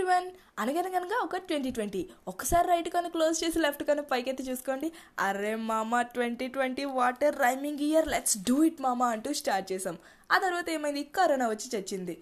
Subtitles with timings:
[0.00, 2.00] Everyone అనగనగనగా ఒక twenty twenty.
[2.28, 4.88] ఒకసారి రైట్ కను క్లోజ్ చేసి లెఫ్ట్ కను పైకెత్తి చూసుకోండి.
[5.18, 9.98] అరే మామ twenty twenty water rhyming year let's do it మామ అంటూ స్టార్ట్ చేసాం
[10.32, 11.02] ఆ తర్వాత ఏమైంది?
[11.02, 12.14] కరోనా వచ్చి చచ్చింది.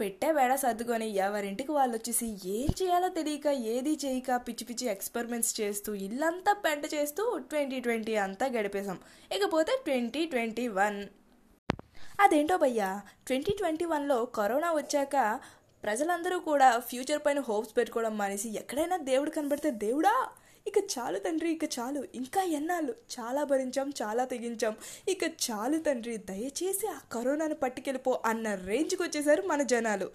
[0.00, 2.28] పెట్టే వేడ సర్దుకొని ఎవరింటికి వాళ్ళు వచ్చేసి
[2.58, 8.46] ఏం చేయాలో తెలియక ఏది చేయక పిచ్చి పిచ్చి ఎక్స్పెరిమెంట్స్ చేస్తూ ఇల్లంతా పెంట చేస్తూ ట్వంటీ ట్వంటీ అంతా
[8.46, 8.98] గడిపేశాం.
[9.32, 11.00] ఇకపోతే ట్వంటీ ట్వంటీ వన్.
[12.20, 12.90] అదేంటో భయ్యా?
[13.26, 15.16] ట్వంటీ ట్వంటీ వన్లో కరోనా వచ్చాక
[15.84, 20.14] ప్రజలందరూ కూడా ఫ్యూచర్ పైన హోప్స్ పెట్టుకోవడం మానేసి ఎక్కడైనా దేవుడు కనబడితే దేవుడా
[20.66, 22.00] ఇక చాలు తండ్రి ఇక చాలు.
[22.14, 22.92] ఇంకా ఎన్నాళ్ళు?
[23.14, 24.74] చాలా భరించాం చాలా తెగించాం.
[25.08, 30.08] ఇక చాలు తండ్రి దయచేసి ఆ కరోనాను పట్టుకెళ్ళిపో అన్న రేంజ్కి వచ్చేసారు మన జనాలు.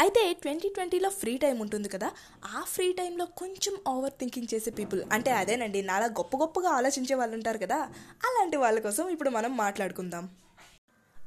[0.00, 2.08] అయితే ట్వంటీ ట్వంటీలో ఫ్రీ టైం ఉంటుంది కదా
[2.56, 7.36] ఆ ఫ్రీ టైంలో కొంచెం ఓవర్ థింకింగ్ చేసే పీపుల్ అంటే అదేనండి నాలా గొప్ప గొప్పగా ఆలోచించే వాళ్ళు
[7.36, 7.78] ఉంటారు కదా
[8.28, 10.24] అలాంటి వాళ్ళ కోసం ఇప్పుడు మనం మాట్లాడుకుందాం.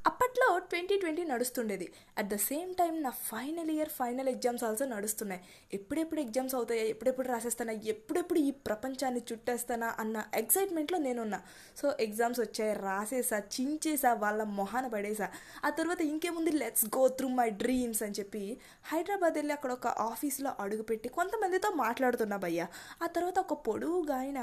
[0.06, 1.86] అప్పట్లో ట్వంటీ ట్వంటీ నడుస్తుండేది.
[2.18, 5.42] అట్ ద సేమ్ టైం నా final year final exams also నడుస్తున్నాయి.
[5.74, 11.40] ఎప్పుడెప్పుడు ఎగ్జామ్స్ అవుతాయా ఎప్పుడెప్పుడు రాసేస్తానా ఎప్పుడెప్పుడు ఈ ప్రపంచాన్ని చుట్టేస్తానా అన్న ఎక్సైట్మెంట్లో నేనున్నా.
[11.78, 15.30] సో ఎగ్జామ్స్ వచ్చాయి రాసేసా చించేసా వాళ్ళ మొహాన పడేసా.
[15.66, 16.52] ఆ తర్వాత ఇంకేముంది?
[16.64, 18.44] Let's go through my dreams అని చెప్పి
[18.92, 22.62] హైదరాబాద్ వెళ్ళి అక్కడ ఒక ఆఫీస్లో అడుగుపెట్టి కొంతమందితో మాట్లాడుతున్నా భయ్య.
[23.04, 24.40] ఆ తర్వాత ఒక పొడువుగా ఆయన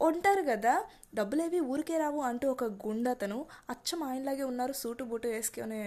[0.00, 0.74] ఉంటారు కదా
[1.14, 3.38] డబ్బులేవి ఊరికే రావు అంటూ ఒక గుండతను
[3.70, 4.00] అచ్చం
[4.34, 5.80] అలాగే ఉన్నారు సూటు బూటు వేసుకొని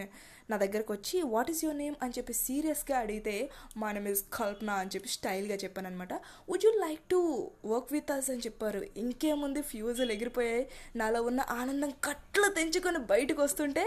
[0.51, 3.33] నా దగ్గరకు వచ్చి వాట్ ఈస్ యువర్ నేమ్ అని చెప్పి సీరియస్గా అడిగితే
[3.77, 6.13] మా నేమ్ ఇస్ కల్పన అని చెప్పి స్టైల్గా చెప్పాను అనమాట
[6.49, 7.19] would you like to
[7.65, 8.81] work with us అని చెప్పారు.
[8.97, 10.63] ఇంకేముంది ఫ్యూజులు ఎగిరిపోయాయి.
[10.95, 13.85] నాలో ఉన్న ఆనందం కట్లు తెంచుకొని బయటకు వస్తుంటే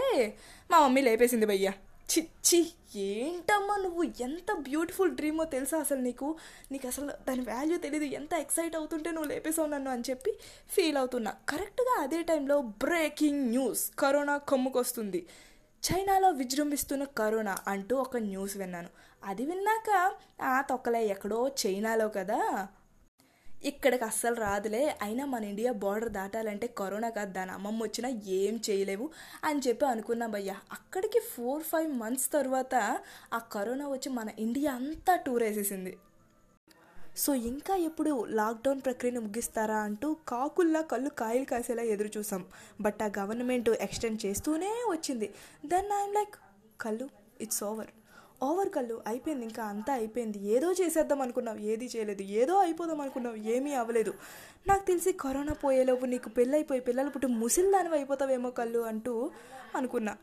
[0.71, 1.73] మా మమ్మీ లేపేసింది భయ్యా.
[2.17, 4.03] చిచ్చి ఏంటమ్మా నువ్వు?
[4.03, 6.35] ఎంత బ్యూటిఫుల్ డ్రీమో తెలుసా అసలు నీకు?
[6.71, 10.31] నీకు అసలు దాని వాల్యూ తెలియదు ఎంత ఎక్సైట్ అవుతుంటే నువ్వు లేపేసావు నన్ను అని చెప్పి
[10.69, 11.31] ఫీల్ అవుతున్నా.
[11.49, 15.27] కరెక్ట్గా అదే టైంలో బ్రేకింగ్ న్యూస్ కరోనా కమ్ముకొస్తుంది.
[15.91, 18.89] చైనాలో విజృంభిస్తున్న కరోనా అంటూ ఒక న్యూస్ విన్నాను.
[19.23, 22.67] అది విన్నాక ఆ తొక్కలే ఎక్కడో చైనాలో కదా?
[23.65, 24.97] ఇక్కడికి అస్సలు రాదులే.
[25.01, 29.09] అయినా మన ఇండియా బార్డర్ దాటాలంటే కరోనా కాదు దాని అమ్మమ్మ వచ్చినా ఏం చేయలేవు
[29.43, 32.99] అని చెప్పి అనుకున్నాం భయ్యా అక్కడికి ఫోర్ ఫైవ్ మంత్స్ తర్వాత
[33.33, 35.97] ఆ కరోనా వచ్చి మన ఇండియా అంతా టూర్ వేసేసింది.
[37.17, 42.45] సో ఇంకా ఎప్పుడు లాక్డౌన్ ప్రక్రియను ముగిస్తారా అంటూ కాకుల్లా కళ్ళు కాయలు కాసేలా ఎదురు చూసాం.
[42.81, 45.33] బట్ ఆ గవర్నమెంట్ ఎక్స్టెండ్ చేస్తూనే వచ్చింది.
[45.65, 46.35] దెన్ ఐఎమ్ లైక్
[46.81, 47.09] కళ్ళు
[47.41, 47.87] ఇట్స్ ఓవర్.
[48.43, 50.47] ఓవర్ కళ్ళు అయిపోయింది ఇంకా అంతా అయిపోయింది.
[50.47, 52.21] ఏదో చేసేద్దాం అనుకున్నావు ఏది చేయలేదు.
[52.21, 54.13] ఏదో అయిపోదాం అనుకున్నావు ఏమీ అవ్వలేదు.
[54.67, 59.31] నాకు తెలిసి కరోనా పోయేలోపు నీకు పెళ్ళైపోయి పిల్లలు పుట్టి ముసిల్దానివి అయిపోతావేమో కళ్ళు అంటూ
[59.75, 60.17] అనుకున్నా.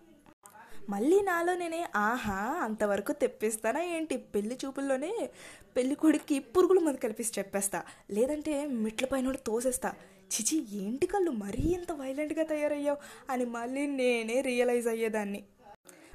[0.88, 4.16] మళ్ళీ నాలో నేనే ఆహా అంతవరకు తెప్పిస్తానా ఏంటి?
[4.16, 5.30] పెళ్ళి చూపుల్లోనే
[5.76, 7.82] పెళ్ళి కొడుక్కి పురుగులు మంది కలిపిసి చెప్పేస్తా.
[8.10, 9.92] లేదంటే మెట్ల పైన తోసేస్తా.
[10.34, 12.96] చిచి ఏంటి కళ్ళు మరీ ఇంత వైలెంట్గా తయారయ్యావు?
[13.30, 15.44] అని మళ్ళీ నేనే రియలైజ్ అయ్యేదాన్ని.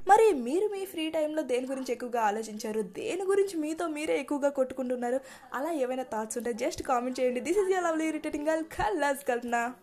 [0.08, 2.82] మరి మీరు మీ ఫ్రీ టైంలో దేని గురించి ఎక్కువగా ఆలోచించారు?
[2.82, 5.20] దేని గురించి మీతో మీరే ఎక్కువగా కొట్టుకుంటున్నారు?
[5.54, 7.40] అలా ఏమైనా థాట్స్ ఉంటే జస్ట్ కామెంట్ చేయండి.
[7.40, 9.74] This is your lovely irritating girl కల్లాస్ Kalpana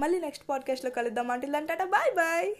[0.00, 1.30] మళ్ళీ నెక్స్ట్ పాడ్కాస్ట్లో కలుద్దాం.
[1.30, 1.46] అంటే
[1.84, 2.54] బాయ్ బాయ్